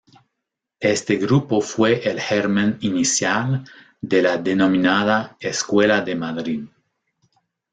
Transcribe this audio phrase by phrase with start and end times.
[0.79, 3.63] Este grupo fue el germen inicial
[4.01, 6.63] de la denominada Escuela de Madrid.